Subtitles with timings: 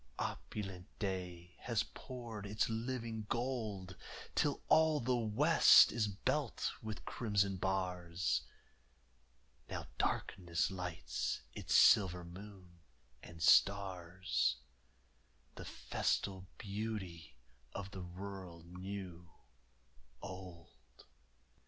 [0.17, 3.95] Opulent day has poured its living gold
[4.33, 8.41] Till all the west is belt with crimson bars,
[9.69, 12.79] Now darkness lights its silver moon
[13.21, 14.55] and stars,
[15.53, 17.37] The festal beauty
[17.75, 19.29] of the world new
[20.19, 21.05] old.